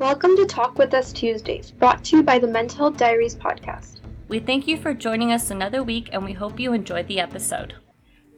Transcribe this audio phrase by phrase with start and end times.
[0.00, 4.00] Welcome to Talk With Us Tuesdays, brought to you by the Mental Health Diaries podcast.
[4.28, 7.74] We thank you for joining us another week and we hope you enjoyed the episode.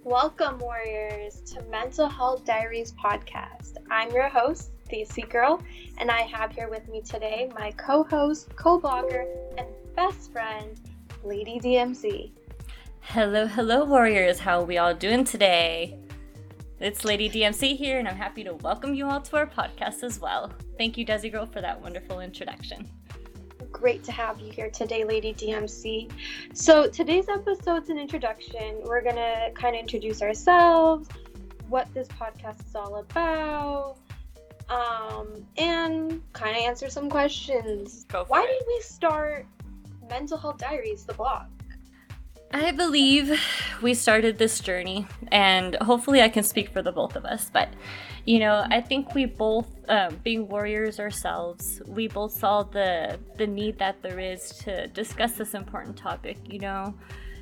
[0.02, 3.76] Welcome, Warriors, to Mental Health Diaries podcast.
[3.92, 5.62] I'm your host, Desi Girl,
[5.98, 9.24] and I have here with me today my co host, co blogger,
[9.56, 10.80] and best friend,
[11.22, 12.32] Lady DMC.
[13.02, 14.40] Hello, hello, Warriors.
[14.40, 15.96] How are we all doing today?
[16.80, 20.18] It's Lady DMC here, and I'm happy to welcome you all to our podcast as
[20.18, 20.52] well.
[20.78, 22.88] Thank you, Desi Girl, for that wonderful introduction.
[23.70, 26.10] Great to have you here today, Lady DMC.
[26.54, 28.80] So, today's episode's an introduction.
[28.84, 31.08] We're going to kind of introduce ourselves,
[31.68, 33.96] what this podcast is all about,
[34.68, 38.06] um, and kind of answer some questions.
[38.28, 38.46] Why it.
[38.46, 39.46] did we start
[40.08, 41.46] Mental Health Diaries, the blog?
[42.52, 43.40] I believe
[43.80, 47.50] we started this journey, and hopefully, I can speak for the both of us.
[47.50, 47.70] But,
[48.26, 53.46] you know, I think we both, um, being warriors ourselves, we both saw the the
[53.46, 56.36] need that there is to discuss this important topic.
[56.44, 56.94] You know,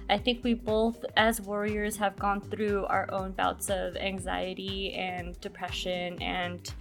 [0.09, 5.41] I think we both, as warriors, have gone through our own bouts of anxiety and
[5.41, 6.73] depression and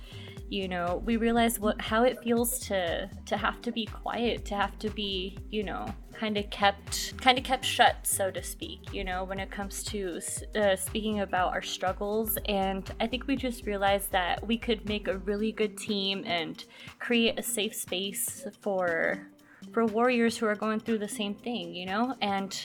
[0.50, 4.56] you know we realize what how it feels to to have to be quiet to
[4.56, 8.94] have to be you know kind of kept kind of kept shut so to speak
[8.94, 10.20] you know when it comes to
[10.56, 12.38] uh, speaking about our struggles.
[12.48, 16.64] And i think we just realized that we could make a really good team and
[16.98, 19.28] create a safe space for
[19.74, 22.16] for warriors who are going through the same thing you know?
[22.22, 22.60] And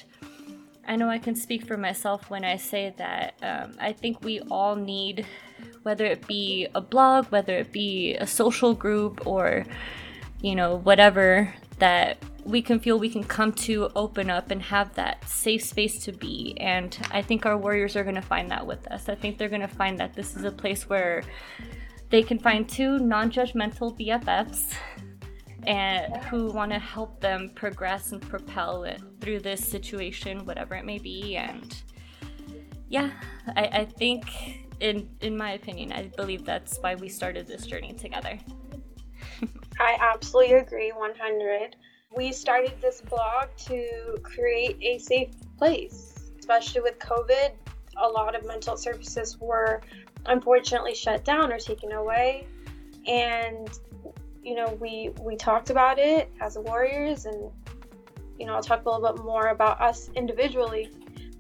[0.87, 4.41] I know I can speak for myself when I say that um, I think we
[4.51, 5.27] all need
[5.85, 9.65] whether it be a blog, whether it be a social group, or
[10.43, 14.95] you know, whatever that we can feel we can come to open up and have
[14.95, 16.57] that safe space to be.
[16.61, 19.09] And I think our warriors are going to find that with us.
[19.09, 21.23] I think they're going to find that this is a place where
[22.11, 24.75] they can find two non judgmental BFFs
[25.67, 30.85] and who want to help them progress and propel it through this situation, whatever it
[30.85, 31.37] may be.
[31.37, 31.75] And
[32.89, 33.11] yeah,
[33.57, 37.93] I, I think in in my opinion, I believe that's why we started this journey
[37.93, 38.39] together.
[39.81, 41.77] I absolutely agree 100.
[42.17, 47.51] We started this blog to create a safe place, especially with COVID.
[47.97, 49.81] A lot of mental services were
[50.27, 52.47] unfortunately shut down or taken away,
[53.07, 53.69] and
[54.43, 57.51] you know we we talked about it as warriors, and
[58.39, 60.91] you know I'll talk a little bit more about us individually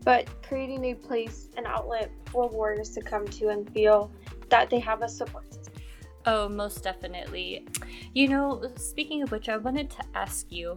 [0.04, 4.10] but creating a place, an outlet for warriors to come to and feel
[4.50, 5.74] that they have a support system.
[6.26, 7.66] Oh, most definitely.
[8.14, 10.74] You know, speaking of which, I wanted to ask you.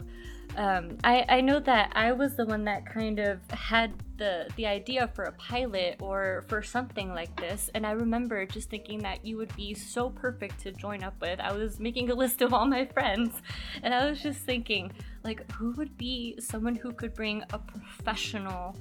[0.55, 4.65] Um, I, I know that I was the one that kind of had the the
[4.65, 9.23] idea for a pilot or for something like this, and I remember just thinking that
[9.23, 11.39] you would be so perfect to join up with.
[11.39, 13.41] I was making a list of all my friends,
[13.83, 14.91] and I was just thinking,
[15.23, 18.75] like, who would be someone who could bring a professional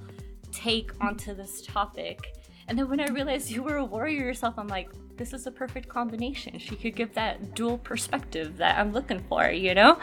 [0.52, 2.34] take onto this topic.
[2.68, 5.50] And then when I realized you were a warrior yourself, I'm like, this is a
[5.50, 6.58] perfect combination.
[6.58, 9.98] She could give that dual perspective that I'm looking for, you know?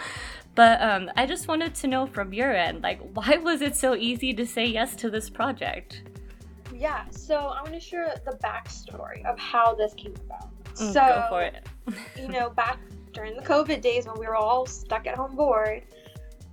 [0.56, 3.96] But um, I just wanted to know from your end, like, why was it so
[3.96, 6.04] easy to say yes to this project?
[6.74, 10.50] Yeah, so I want to share the backstory of how this came about.
[10.75, 11.68] Mm, so, go for it.
[12.20, 12.80] you know, back
[13.14, 15.84] during the COVID days when we were all stuck at home bored,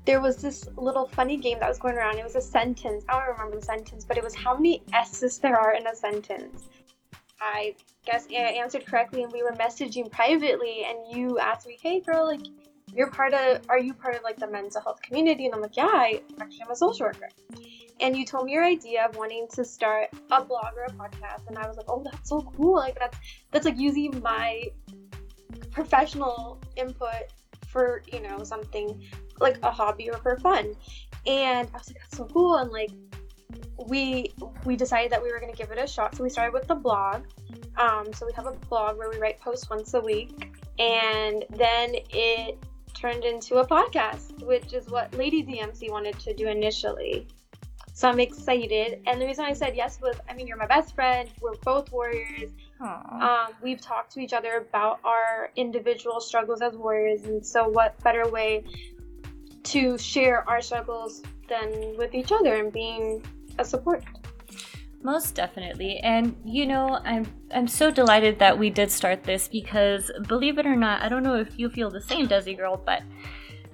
[0.04, 2.18] there was this little funny game that was going around.
[2.18, 3.04] It was a sentence.
[3.08, 5.94] I don't remember the sentence, but it was how many S's there are in a
[5.94, 6.68] sentence.
[7.40, 7.74] I
[8.04, 12.26] guess I answered correctly, and we were messaging privately, and you asked me, "Hey, girl,
[12.26, 12.40] like,
[12.94, 13.62] you're part of?
[13.68, 16.62] Are you part of like the mental health community?" And I'm like, "Yeah, I actually
[16.62, 17.28] am a social worker."
[18.00, 21.46] And you told me your idea of wanting to start a blog or a podcast,
[21.48, 22.74] and I was like, "Oh, that's so cool!
[22.74, 23.18] Like, that's
[23.50, 24.64] that's like using my
[25.70, 27.32] professional input
[27.68, 29.00] for you know something
[29.40, 30.74] like a hobby or for fun.
[31.26, 32.56] And i was like that's so cool.
[32.56, 32.90] And like
[33.88, 34.32] we
[34.64, 36.14] we decided that we were going to give it a shot.
[36.14, 37.24] So we started with the blog.
[37.76, 40.58] Um, so we have a blog where we write posts once a week.
[40.78, 42.58] And then it
[42.94, 47.26] turned into a podcast which is what lady dmc wanted to do initially.
[47.92, 49.02] So i'm excited.
[49.06, 51.28] And the reason i said yes was i mean you're my best friend.
[51.40, 52.50] We're both warriors.
[52.80, 58.02] Um, we've talked to each other about our individual struggles as warriors, and so what
[58.02, 58.64] better way
[59.64, 63.24] to share our struggles then with each other and being
[63.58, 64.04] a support?
[65.02, 65.98] Most definitely.
[65.98, 70.66] And you know, I'm I'm so delighted that we did start this because believe it
[70.66, 73.02] or not, I don't know if you feel the same, Desi girl, but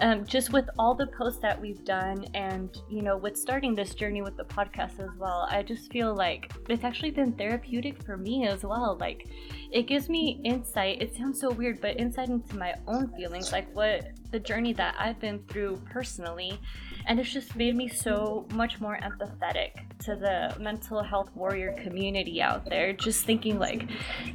[0.00, 3.94] um, just with all the posts that we've done and you know with starting this
[3.94, 8.16] journey with the podcast as well i just feel like it's actually been therapeutic for
[8.16, 8.96] me as well.
[9.00, 9.28] Like
[9.70, 11.00] it gives me insight.
[11.00, 14.94] It sounds so weird but insight into my own feelings like what the journey that
[14.98, 16.58] i've been through personally
[17.06, 22.42] and it's just made me so much more empathetic to the mental health warrior community
[22.42, 22.92] out there.
[22.92, 23.88] Just thinking like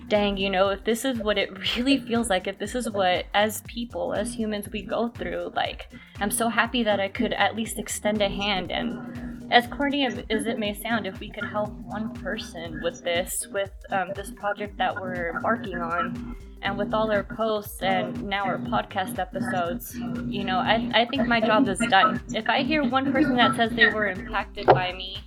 [0.07, 3.25] dang you know if this is what it really feels like if this is what
[3.33, 5.89] as people as humans we go through like
[6.19, 10.45] i'm so happy that i could at least extend a hand and as corny as
[10.45, 14.77] it may sound if we could help one person with this with um, this project
[14.77, 19.95] that we're embarking on and with all our posts and now our podcast episodes,
[20.27, 22.21] you know, I, I think my job is done.
[22.33, 25.17] If I hear one person that says they were impacted by me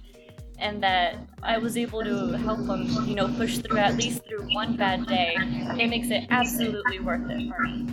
[0.59, 4.55] and that I was able to help them, you know, push through at least through
[4.55, 7.87] one bad day, it makes it absolutely worth it for me.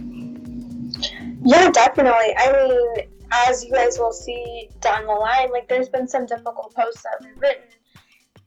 [1.43, 2.35] Yeah, definitely.
[2.37, 6.73] I mean, as you guys will see down the line, like there's been some difficult
[6.75, 7.71] posts that we've written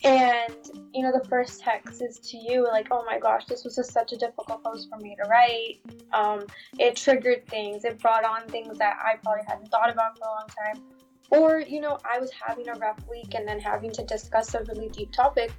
[0.05, 3.75] and you know, the first text is to you, like, "Oh my gosh, this was
[3.75, 5.81] just such a difficult post for me to write."
[6.13, 6.47] Um,
[6.79, 7.85] it triggered things.
[7.85, 10.85] It brought on things that I probably hadn't thought about for a long time.
[11.31, 14.63] Or you know, I was having a rough week, and then having to discuss a
[14.65, 15.53] really deep topic,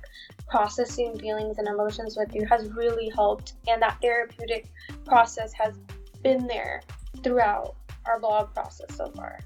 [0.47, 3.53] processing feelings and emotions with you has really helped.
[3.67, 4.67] And that therapeutic
[5.05, 5.75] process has
[6.21, 6.83] been there
[7.23, 7.75] throughout
[8.07, 9.39] our blog process so far.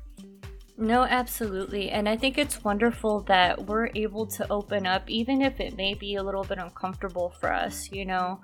[0.77, 1.89] No, absolutely.
[1.89, 5.93] And I think it's wonderful that we're able to open up, even if it may
[5.93, 8.39] be a little bit uncomfortable for us, you know.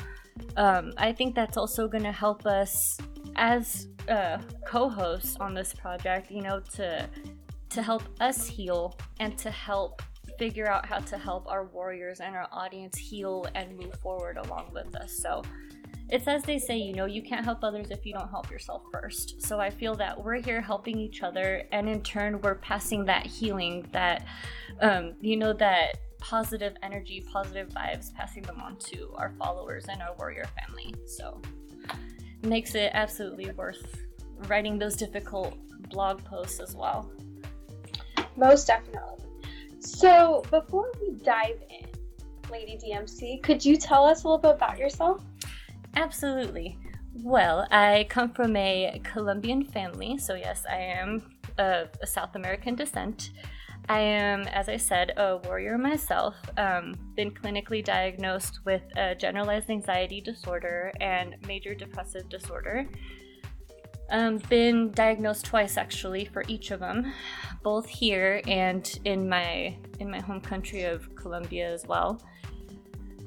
[0.57, 2.97] Um, I think that's also going to help us
[3.37, 7.09] as uh, co-hosts on this project, you know, to
[7.69, 10.01] to help us heal and to help
[10.37, 14.71] figure out how to help our warriors and our audience heal and move forward along
[14.73, 15.17] with us.
[15.21, 15.41] So
[16.09, 18.83] it's as they say, you know, you can't help others if you don't help yourself
[18.91, 19.41] first.
[19.41, 23.25] So I feel that we're here helping each other, and in turn, we're passing that
[23.25, 24.25] healing, that,
[24.81, 30.01] um, you know, that positive energy, positive vibes, passing them on to our followers and
[30.01, 30.93] our warrior family.
[31.05, 31.41] So
[32.43, 34.05] makes it absolutely worth
[34.47, 35.57] writing those difficult
[35.89, 37.09] blog posts as well.
[38.35, 39.23] Most definitely.
[39.79, 41.87] So before we dive in,
[42.51, 45.23] Lady DMC, could you tell us a little bit about yourself?
[45.95, 46.77] Absolutely.
[47.13, 51.23] Well, I come from a Colombian family, so yes, I am
[51.57, 53.31] of South American descent.
[53.87, 56.35] I am, as I said, a warrior myself.
[56.57, 62.87] Um, been clinically diagnosed with a generalized anxiety disorder and major depressive disorder.
[64.09, 67.13] Um, been diagnosed twice actually for each of them,
[67.63, 72.21] both here and in my in my home country of Colombia as well.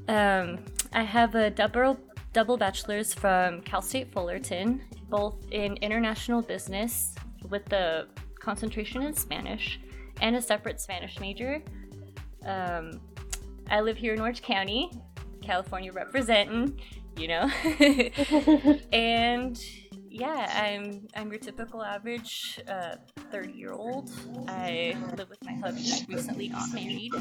[0.09, 0.59] Um,
[0.93, 1.99] I have a double
[2.38, 4.81] double bachelor's from Cal State Fullerton,
[5.11, 7.17] both in international business
[7.50, 8.06] with the
[8.38, 9.81] concentration in Spanish,
[10.20, 11.61] and a separate Spanish major.
[12.46, 13.00] Um,
[13.69, 14.88] I live here in Orange County,
[15.43, 16.81] California representing,
[17.17, 17.50] you know.
[18.93, 19.61] and
[20.08, 22.96] yeah, I'm I'm your typical average uh,
[23.32, 24.11] 30 year old.
[24.46, 25.91] I live with my hubby.
[25.93, 27.12] I recently got married,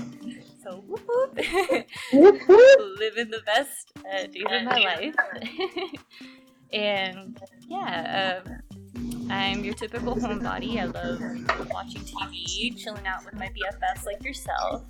[0.64, 1.38] so whoop whoop.
[3.00, 5.16] living the best uh, days of my life.
[6.74, 8.60] and yeah, um,
[9.30, 10.80] I'm your typical homebody.
[10.80, 11.22] I love
[11.72, 14.84] watching TV, chilling out with my BFFs like yourself.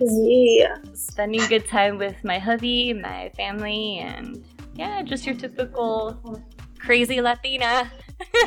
[0.00, 0.76] Yeah.
[0.94, 4.44] Spending good time with my hubby, my family, and
[4.74, 6.42] yeah, just your typical
[6.78, 7.90] crazy Latina.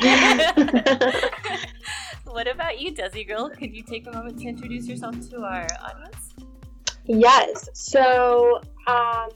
[2.24, 3.50] what about you, Desi Girl?
[3.50, 6.34] Could you take a moment to introduce yourself to our audience?
[7.06, 7.68] Yes.
[7.74, 9.28] So, um,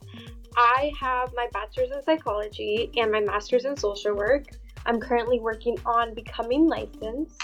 [0.58, 4.46] I have my bachelor's in psychology and my master's in social work.
[4.86, 7.40] I'm currently working on becoming licensed.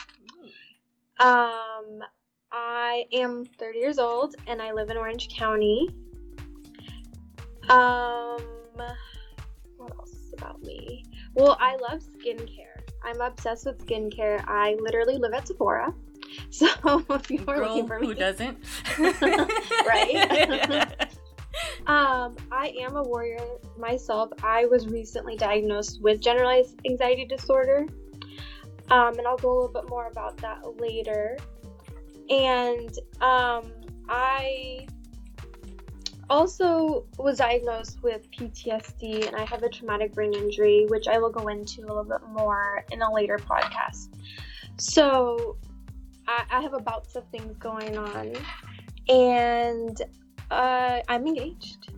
[1.20, 2.00] Um,
[2.50, 5.88] I am 30 years old and I live in Orange County.
[7.68, 8.42] Um,
[9.76, 11.04] what else is about me?
[11.34, 12.82] Well, I love skincare.
[13.04, 14.42] I'm obsessed with skincare.
[14.48, 15.94] I literally live at Sephora.
[16.50, 16.66] So
[17.10, 18.58] if you are looking for me, who doesn't?
[18.98, 20.90] right?
[21.86, 23.38] um, I am a warrior
[23.78, 24.30] myself.
[24.42, 27.86] I was recently diagnosed with generalized anxiety disorder.
[28.90, 31.36] Um, and I'll go a little bit more about that later.
[32.30, 33.72] And um,
[34.08, 34.86] I
[36.30, 41.30] also was diagnosed with PTSD and I have a traumatic brain injury, which I will
[41.30, 44.08] go into a little bit more in a later podcast.
[44.78, 45.56] So
[46.26, 48.32] I, I have a bouts of things going on,
[49.08, 50.00] and
[50.50, 51.90] uh, I'm engaged.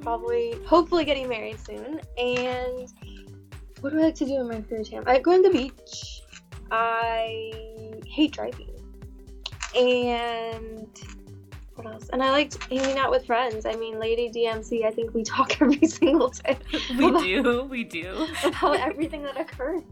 [0.00, 2.00] Probably, hopefully, getting married soon.
[2.16, 2.92] And
[3.80, 5.04] what do I like to do in my free time?
[5.06, 6.22] I go on the beach.
[6.70, 7.52] I
[8.06, 8.70] hate driving.
[9.76, 10.88] And
[11.74, 12.08] what else?
[12.12, 13.66] And I liked hanging out with friends.
[13.66, 16.58] I mean, Lady DMC, I think we talk every single day.
[16.96, 18.26] We do, we do.
[18.44, 19.82] About everything that occurs.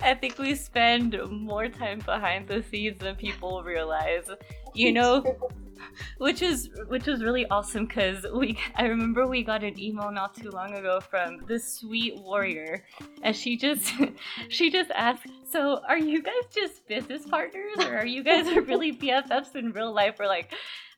[0.00, 4.28] I think we spend more time behind the scenes than people realize.
[4.74, 5.36] You know,
[6.18, 10.34] which is which is really awesome because we I remember we got an email not
[10.34, 12.84] too long ago from this sweet warrior,
[13.22, 13.92] and she just
[14.48, 18.92] she just asked, "So are you guys just business partners, or are you guys really
[18.92, 20.52] BFFs in real life?" Or like,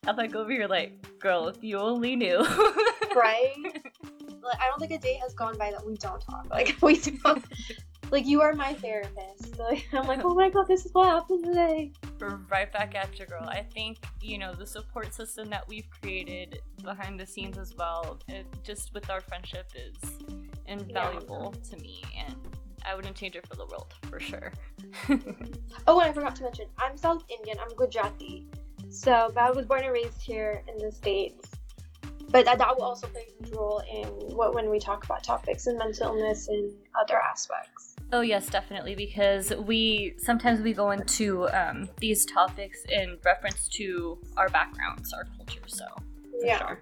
[0.07, 2.39] I'm like over here like, "Girl, if you only knew."
[3.15, 3.53] right?
[4.41, 6.47] Like, I don't think a day has gone by that we don't talk.
[6.49, 7.43] Like we don't.
[8.11, 9.45] Like you are my therapist.
[9.59, 11.91] Like I'm like, oh my god, this is what happened today.
[12.17, 13.43] We're right back at you, girl.
[13.43, 18.19] I think you know the support system that we've created behind the scenes as well,
[18.29, 19.97] it, just with our friendship, is
[20.65, 21.69] invaluable yeah.
[21.75, 22.35] to me, and
[22.85, 24.53] I wouldn't change it for the world for sure.
[25.87, 27.57] oh, and I forgot to mention, I'm South Indian.
[27.59, 28.47] I'm Gujarati,
[28.89, 31.59] so I was born and raised here in the states
[32.31, 35.23] but that, that will also play a huge role in what when we talk about
[35.23, 37.88] topics and mental illness and other aspects.
[38.11, 44.17] Oh yes, definitely, because we sometimes we go into um, these topics in reference to
[44.35, 45.61] our backgrounds, our culture.
[45.67, 45.85] So
[46.41, 46.57] yeah.
[46.57, 46.81] Sure.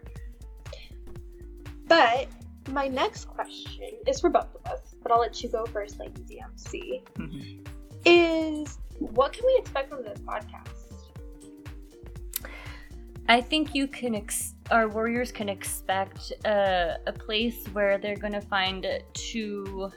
[1.88, 2.28] But
[2.72, 6.22] my next question is for both of us, but I'll let you go first, Lady
[6.22, 7.04] DMC.
[7.16, 7.64] Mm-hmm.
[8.06, 10.78] Is what can we expect from this podcast?
[13.30, 18.34] I think you can, ex- our warriors can expect a, a place where they're going
[18.34, 19.92] to find two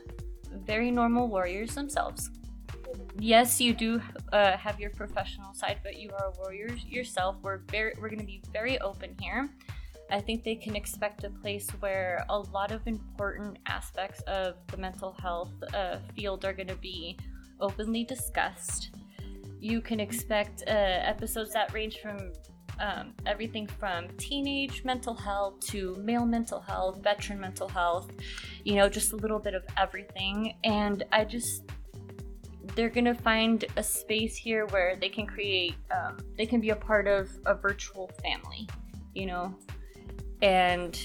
[0.53, 2.31] very normal warriors themselves.
[3.19, 4.01] Yes, you do
[4.33, 7.37] uh, have your professional side, but you are a warrior yourself.
[7.43, 9.51] We're very, we're going to be very open here.
[10.11, 14.77] I think they can expect a place where a lot of important aspects of the
[14.77, 17.17] mental health uh, field are going to be
[17.61, 18.91] openly discussed.
[19.61, 22.33] You can expect uh, episodes that range from
[22.81, 28.11] um, everything from teenage mental health to male mental health, veteran mental health,
[28.65, 30.55] you know, just a little bit of everything.
[30.65, 31.65] And I just,
[32.75, 36.77] they're gonna find a space here where they can create, um, they can be a
[36.77, 38.67] part of a virtual family,
[39.15, 39.55] you know,
[40.41, 40.99] and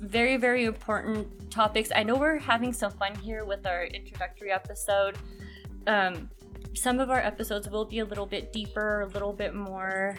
[0.00, 1.90] very, very important topics.
[1.94, 5.16] I know we're having some fun here with our introductory episode.
[5.86, 6.30] Um,
[6.74, 10.18] some of our episodes will be a little bit deeper, a little bit more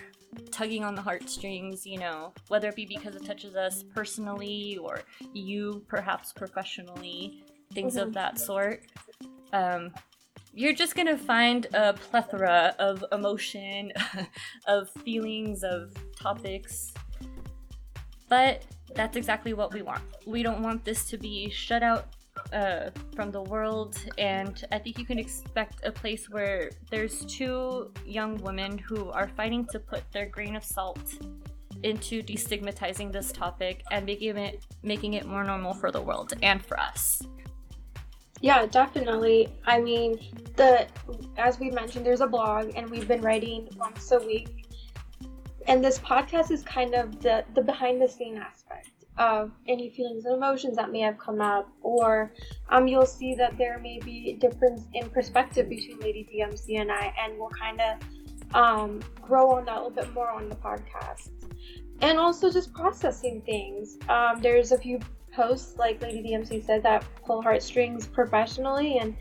[0.51, 5.01] tugging on the heartstrings, you know, whether it be because it touches us personally or
[5.33, 7.43] you perhaps professionally,
[7.73, 8.07] things mm-hmm.
[8.07, 8.83] of that sort.
[9.53, 9.91] Um,
[10.53, 13.93] you're just gonna find a plethora of emotion,
[14.67, 16.93] of feelings, of topics.
[18.27, 18.63] But
[18.95, 20.01] that's exactly what we want.
[20.25, 22.07] We don't want this to be shut out
[22.53, 27.91] uh, from the world, and I think you can expect a place where there's two
[28.05, 31.01] young women who are fighting to put their grain of salt
[31.83, 36.63] into destigmatizing this topic and making it making it more normal for the world and
[36.65, 37.21] for us.
[38.41, 39.49] Yeah, definitely.
[39.65, 40.19] I mean,
[40.55, 40.87] the
[41.37, 44.65] as we mentioned, there's a blog, and we've been writing once a week.
[45.67, 48.66] And this podcast is kind of the the behind the scene aspect
[49.17, 52.33] of any feelings and emotions that may have come up, or
[52.69, 56.91] um, you'll see that there may be a difference in perspective between Lady DMC and
[56.91, 60.55] I, and we'll kind of um, grow on that a little bit more on the
[60.55, 61.29] podcast.
[62.01, 63.97] And also just processing things.
[64.07, 64.99] Um, there's a few
[65.33, 69.15] posts, like Lady DMC said, that pull heartstrings professionally, and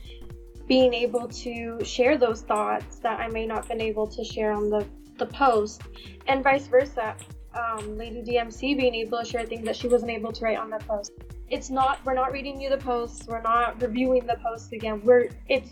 [0.66, 4.68] being able to share those thoughts that I may not been able to share on
[4.68, 4.86] the,
[5.16, 5.82] the post,
[6.26, 7.16] and vice versa
[7.56, 10.70] um, Lady DMC being able to share things that she wasn't able to write on
[10.70, 11.12] the post.
[11.48, 15.00] It's not we're not reading you the posts, we're not reviewing the posts again.
[15.04, 15.70] We're it's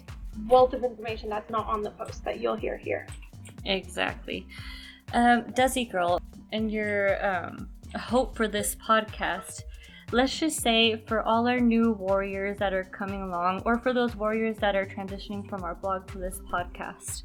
[0.48, 3.06] wealth of information that's not on the post that you'll hear here.
[3.64, 4.46] Exactly.
[5.12, 6.20] Um, Desi girl,
[6.52, 9.62] and your um, hope for this podcast,
[10.12, 14.16] let's just say for all our new warriors that are coming along, or for those
[14.16, 17.22] warriors that are transitioning from our blog to this podcast.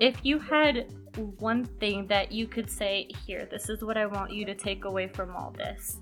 [0.00, 0.92] If you had
[1.38, 4.84] one thing that you could say here this is what i want you to take
[4.84, 5.98] away from all this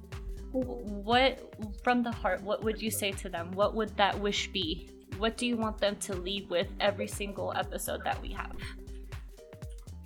[0.52, 3.50] what from the heart what would you say to them?
[3.52, 4.90] What would that wish be?
[5.18, 8.56] What do you want them to leave with every single episode that we have?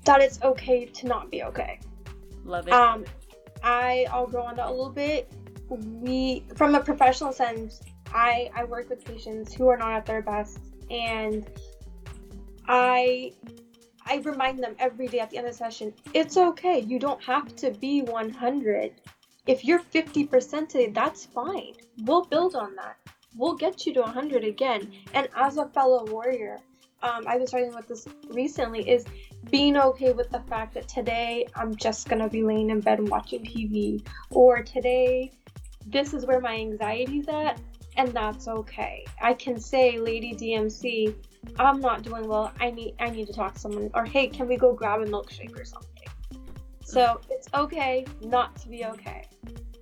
[0.05, 1.79] That it's okay to not be okay.
[2.45, 2.73] Love it.
[2.73, 3.05] Um
[3.63, 5.33] i i'll go on that a little bit.
[5.69, 7.81] We from a professional sense
[8.13, 10.59] i i work with patients who are not at their best
[10.91, 11.49] and
[12.69, 13.33] i
[14.05, 16.81] I remind them every day at the end of the session, it's okay.
[16.81, 18.93] You don't have to be 100.
[19.47, 21.75] If you're 50% today, that's fine.
[21.99, 22.97] We'll build on that.
[23.37, 24.93] we'll get you to 100 again.
[25.15, 26.59] And as a fellow warrior,
[27.03, 29.05] um, I've been starting with this recently is
[29.51, 33.45] being okay with the fact that today I'm just gonna be laying in bed watching
[33.45, 35.33] TV, or today
[35.87, 37.61] this is where my anxiety's at,
[37.97, 39.05] and that's okay.
[39.21, 41.15] I can say, Lady DMC,
[41.59, 42.53] I'm not doing well.
[42.61, 45.05] I need I need to talk to someone, or hey, can we go grab a
[45.05, 45.89] milkshake or something?
[46.85, 49.25] So it's okay not to be okay.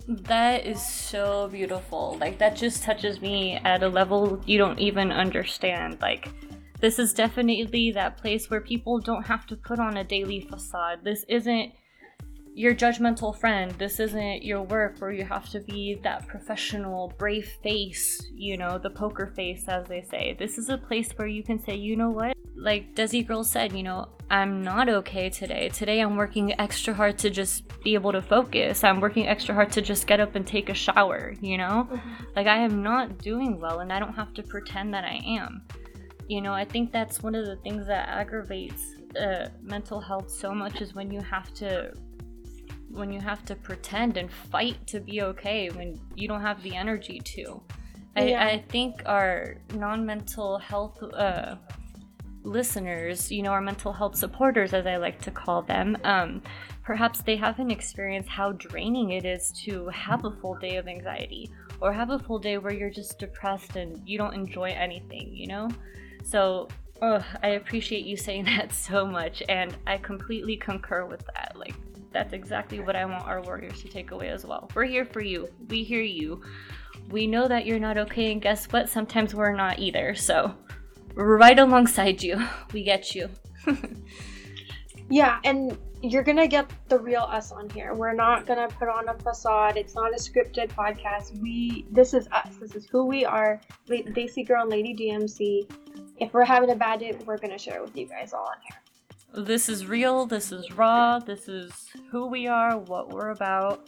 [0.07, 2.17] That is so beautiful.
[2.19, 5.99] Like that just touches me at a level you don't even understand.
[6.01, 6.29] Like
[6.79, 11.03] this is definitely that place where people don't have to put on a daily facade.
[11.03, 11.71] This isn't
[12.53, 13.71] your judgmental friend.
[13.77, 18.77] This isn't your work where you have to be that professional, brave face, you know,
[18.77, 20.35] the poker face, as they say.
[20.37, 22.35] This is a place where you can say, you know what?
[22.55, 25.69] Like Desi Girl said, you know, I'm not okay today.
[25.69, 28.83] Today I'm working extra hard to just be able to focus.
[28.83, 31.87] I'm working extra hard to just get up and take a shower, you know?
[31.89, 32.23] Mm-hmm.
[32.35, 35.63] Like I am not doing well and I don't have to pretend that I am.
[36.27, 40.53] You know, I think that's one of the things that aggravates uh, mental health so
[40.53, 41.93] much is when you have to
[42.93, 46.75] when you have to pretend and fight to be okay when you don't have the
[46.75, 47.61] energy to.
[48.15, 48.43] Yeah.
[48.43, 51.55] I, I think our non-mental health uh,
[52.43, 56.41] listeners, you know, our mental health supporters, as I like to call them, um,
[56.83, 61.49] perhaps they haven't experienced how draining it is to have a full day of anxiety
[61.79, 65.47] or have a full day where you're just depressed and you don't enjoy anything, you
[65.47, 65.69] know?
[66.23, 66.67] So,
[67.01, 71.53] oh, I appreciate you saying that so much, and I completely concur with that.
[71.55, 71.75] Like,
[72.11, 74.69] that's exactly what I want our warriors to take away as well.
[74.75, 75.47] We're here for you.
[75.69, 76.41] We hear you.
[77.09, 78.89] We know that you're not okay, and guess what?
[78.89, 80.13] Sometimes we're not either.
[80.15, 80.53] So,
[81.15, 82.41] right alongside you.
[82.73, 83.29] We get you.
[85.09, 87.93] yeah, and you're gonna get the real us on here.
[87.93, 89.77] We're not gonna put on a facade.
[89.77, 91.39] It's not a scripted podcast.
[91.39, 92.55] We this is us.
[92.59, 93.61] This is who we are.
[93.87, 95.71] Desi Girl and Lady DMC.
[96.19, 98.57] If we're having a bad day, we're gonna share it with you guys all on
[98.67, 98.79] here.
[99.33, 100.25] This is real.
[100.25, 101.17] This is raw.
[101.19, 101.71] This is
[102.09, 102.77] who we are.
[102.77, 103.87] What we're about.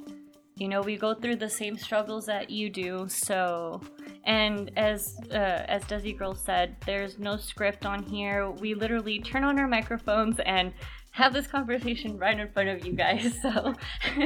[0.56, 3.08] You know, we go through the same struggles that you do.
[3.10, 3.82] So,
[4.24, 8.52] and as uh, as Desi Girl said, there's no script on here.
[8.52, 10.72] We literally turn on our microphones and
[11.12, 13.36] have this conversation right in front of you guys.
[13.42, 13.74] So,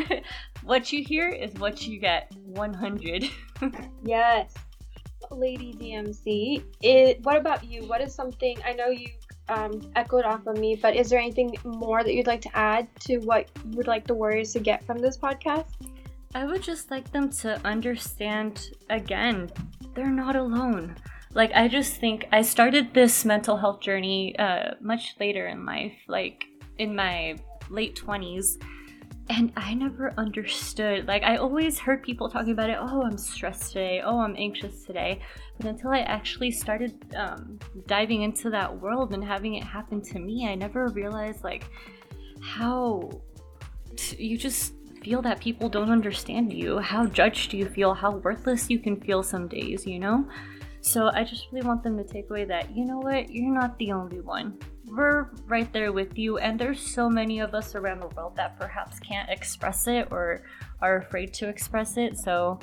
[0.63, 3.29] what you hear is what you get 100.
[4.03, 4.53] yes.
[5.31, 7.85] Lady DMC, it, what about you?
[7.85, 9.09] What is something, I know you
[9.49, 12.87] um, echoed off of me, but is there anything more that you'd like to add
[13.01, 15.65] to what you would like the Warriors to get from this podcast?
[16.35, 19.49] I would just like them to understand again,
[19.95, 20.95] they're not alone.
[21.33, 25.93] Like, I just think I started this mental health journey uh, much later in life.
[26.07, 26.45] Like,
[26.77, 27.35] in my
[27.69, 28.57] late 20s
[29.29, 31.07] and I never understood.
[31.07, 32.77] Like, I always heard people talking about it.
[32.79, 34.01] Oh, I'm stressed today.
[34.03, 35.21] Oh, I'm anxious today.
[35.57, 40.19] But until I actually started um, diving into that world and having it happen to
[40.19, 41.65] me, I never realized, like,
[42.41, 43.09] how
[43.95, 48.11] t- you just feel that people don't understand you, how judged do you feel, how
[48.17, 50.27] worthless you can feel some days, you know?
[50.81, 53.77] So I just really want them to take away that, you know what, you're not
[53.77, 54.57] the only one
[54.87, 58.57] we're right there with you and there's so many of us around the world that
[58.57, 60.43] perhaps can't express it or
[60.81, 62.17] are afraid to express it.
[62.17, 62.59] So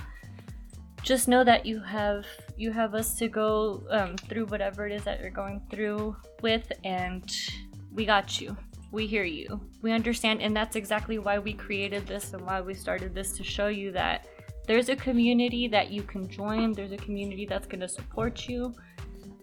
[1.03, 2.25] just know that you have
[2.57, 6.73] you have us to go um, through whatever it is that you're going through with
[6.83, 7.31] and
[7.93, 8.57] we got you.
[8.91, 9.61] We hear you.
[9.83, 13.45] We understand and that's exactly why we created this and why we started this to
[13.45, 14.27] show you that
[14.67, 16.73] there's a community that you can join.
[16.73, 18.75] There's a community that's going to support you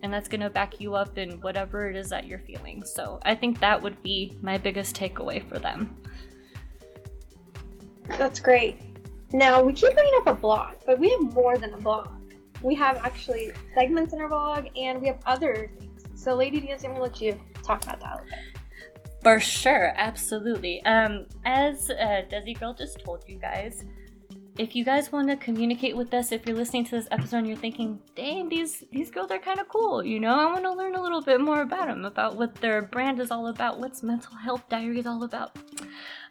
[0.03, 2.83] and that's going to back you up in whatever it is that you're feeling.
[2.83, 5.95] So I think that would be my biggest takeaway for them.
[8.17, 8.79] That's great.
[9.33, 12.09] Now we keep bringing up a blog, but we have more than a blog.
[12.61, 16.03] We have actually segments in our blog, and we have other things.
[16.13, 18.61] So, Lady Diaz, I'm gonna let you talk about that a little bit.
[19.23, 20.83] For sure, absolutely.
[20.85, 23.83] Um, as uh, Desi Girl just told you guys,
[24.61, 27.47] if you guys want to communicate with us, if you're listening to this episode and
[27.47, 30.73] you're thinking, dang, these these girls are kind of cool, you know, I want to
[30.73, 34.03] learn a little bit more about them, about what their brand is all about, what's
[34.03, 35.57] Mental Health Diaries all about.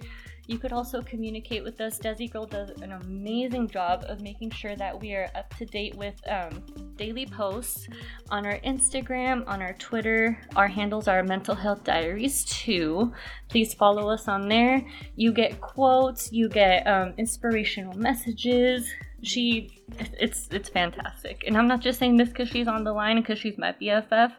[0.48, 2.00] You could also communicate with us.
[2.00, 5.94] Desi Girl does an amazing job of making sure that we are up to date
[5.96, 6.64] with um,
[6.96, 7.90] daily posts
[8.32, 10.40] on our Instagram, on our Twitter.
[10.56, 13.12] Our handles are Mental Health Diaries too.
[13.50, 14.86] Please follow us on there.
[15.18, 18.90] You get quotes, you get um, inspirational messages,
[19.24, 23.18] She, it's it's fantastic, and I'm not just saying this because she's on the line
[23.20, 24.32] because she's my BFF.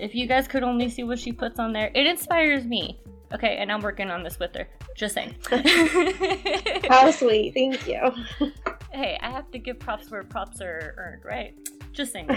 [0.00, 2.98] If you guys could only see what she puts on there, it inspires me.
[3.32, 4.68] Okay, and I'm working on this with her.
[4.96, 5.34] Just saying.
[6.88, 7.54] How sweet.
[7.54, 8.00] Thank you.
[8.92, 11.54] hey, I have to give props where props are earned, right?
[11.92, 12.28] Just saying.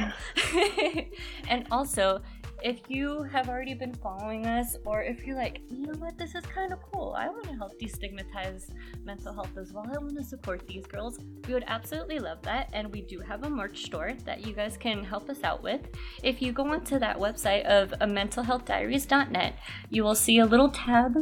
[1.50, 2.22] and also,
[2.66, 6.34] if you have already been following us, or if you're like, you know what, this
[6.34, 8.72] is kind of cool, I want to help destigmatize
[9.04, 12.72] mental health as well, I want to support these girls, we would absolutely love that.
[12.74, 15.82] And we do have a merch store that you guys can help us out with.
[16.24, 19.60] If you go onto that website of mentalhealthdiaries.net,
[19.92, 21.14] you will see a little tab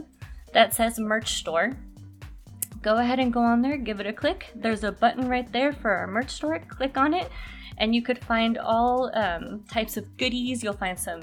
[0.53, 1.73] that says merch store
[2.81, 4.51] go ahead and go on there, give it a click.
[4.55, 6.59] There's a button right there for our merch store.
[6.67, 7.31] Click on it,
[7.77, 10.63] and you could find all um, types of goodies.
[10.63, 11.21] You'll find some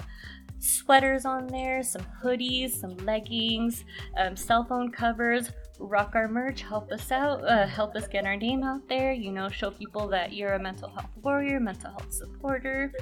[0.58, 3.84] sweaters on there, some hoodies, some leggings,
[4.16, 5.50] um, cell phone covers.
[5.78, 9.12] Rock our merch, help us out, uh, help us get our name out there.
[9.12, 12.92] You know, show people that you're a mental health warrior, mental health supporter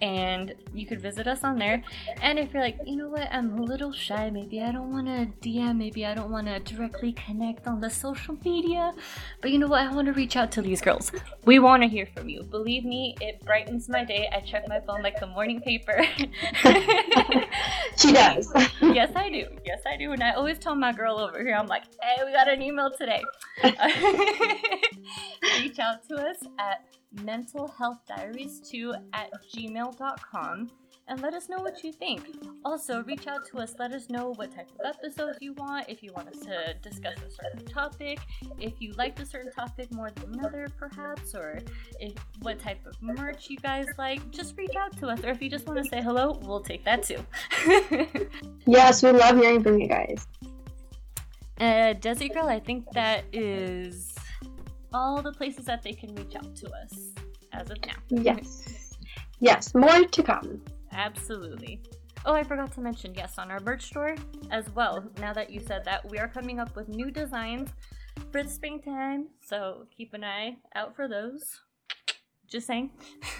[0.00, 1.82] and you could visit us on there.
[2.22, 5.06] And if you're like, you know what, I'm a little shy, maybe I don't want
[5.06, 8.92] to DM, maybe I don't want to directly connect on the social media,
[9.40, 11.12] but you know what, I want to reach out to these girls.
[11.44, 12.42] We want to hear from you.
[12.42, 14.28] Believe me, it brightens my day.
[14.32, 16.04] I check my phone like the morning paper.
[17.96, 18.52] she does.
[18.80, 19.46] yes, I do.
[19.64, 20.12] Yes, I do.
[20.12, 22.90] And I always tell my girl over here, I'm like, hey, we got an email
[22.90, 23.22] today.
[25.60, 26.84] reach out to us at
[27.16, 30.70] mentalhealthdiaries2 at gmail.com
[31.08, 32.36] and let us know what you think.
[32.64, 36.02] Also, reach out to us, let us know what type of episodes you want, if
[36.02, 38.18] you want us to discuss a certain topic,
[38.60, 41.60] if you like a certain topic more than another, perhaps, or
[41.98, 44.30] if what type of merch you guys like.
[44.30, 46.84] Just reach out to us, or if you just want to say hello, we'll take
[46.84, 47.24] that too.
[48.66, 50.26] yes, we love hearing from you guys.
[51.58, 54.14] Uh, Desi Girl, I think that is
[54.92, 57.12] all the places that they can reach out to us
[57.52, 57.94] as of now.
[58.08, 58.94] Yes.
[59.40, 60.60] Yes, more to come.
[60.92, 61.80] Absolutely.
[62.24, 64.16] Oh, I forgot to mention, yes, on our merch store
[64.50, 65.04] as well.
[65.20, 67.70] Now that you said that, we are coming up with new designs
[68.32, 71.60] for the springtime, so keep an eye out for those.
[72.48, 72.90] Just saying.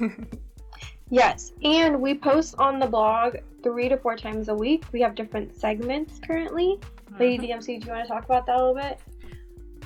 [1.11, 4.85] yes, and we post on the blog three to four times a week.
[4.93, 6.79] We have different segments currently.
[7.19, 7.81] Lady DMC, mm-hmm.
[7.81, 9.01] do you want to talk about that a little bit?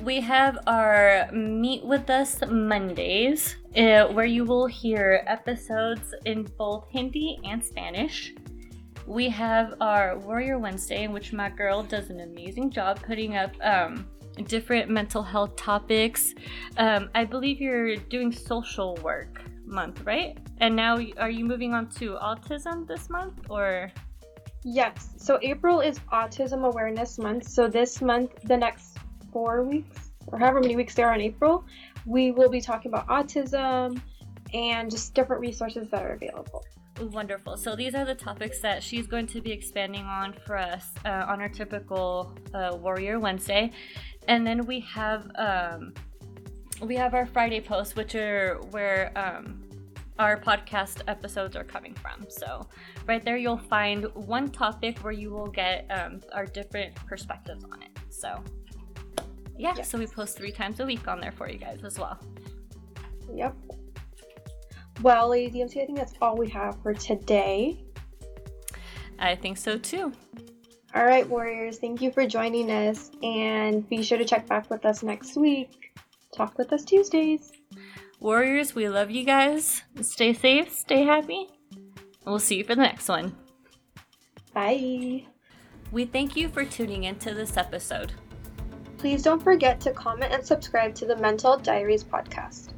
[0.01, 6.87] We have our Meet With Us Mondays, uh, where you will hear episodes in both
[6.91, 8.35] Hindi and Spanish.
[9.07, 13.53] We have our Warrior Wednesday, in which my girl does an amazing job putting up
[13.63, 14.09] um,
[14.47, 16.35] different mental health topics.
[16.79, 20.39] Um, I believe you're doing social work month, right?
[20.59, 23.91] And now, are you moving on to autism this month, or?
[24.65, 25.15] Yes.
[25.17, 27.49] So April is Autism Awareness Month.
[27.49, 28.92] So this month, the next
[29.33, 31.65] four weeks or however many weeks there are in April,
[32.07, 34.01] we will be talking about autism
[34.55, 36.65] and just different resources that are available.
[37.01, 37.57] Wonderful.
[37.57, 41.25] So these are the topics that she's going to be expanding on for us uh,
[41.27, 43.73] on our typical uh, Warrior Wednesday,
[44.29, 45.95] and then we have um,
[46.83, 49.63] we have our Friday posts, which are where um,
[50.19, 52.27] our podcast episodes are coming from.
[52.29, 52.69] So
[53.09, 57.83] right there, you'll find one topic where you will get um, our different perspectives on
[57.83, 57.91] it.
[58.11, 58.43] So
[59.63, 62.19] yeah, so we post three times a week on there for you guys as well.
[63.33, 63.55] Yep.
[65.03, 67.83] Well, Lady DMC, I think that's all we have for today.
[69.19, 70.13] I think so too.
[70.95, 73.11] All right, Warriors, thank you for joining us.
[73.23, 75.93] And be sure to check back with us next week.
[76.37, 77.53] Talk with us Tuesdays.
[78.19, 79.83] Warriors, we love you guys.
[80.01, 81.47] Stay safe, stay happy.
[81.71, 83.35] And we'll see you for the next one.
[84.53, 85.25] Bye.
[85.93, 88.13] We thank you for tuning into this episode.
[89.03, 92.72] Please don't forget to comment and subscribe to the Mental Diaries podcast.